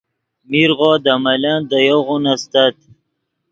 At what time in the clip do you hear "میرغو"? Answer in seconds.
0.49-0.91